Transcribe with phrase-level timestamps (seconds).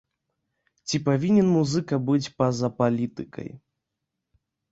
[0.87, 3.49] Ці павінен музыка быць па-за палітыкай?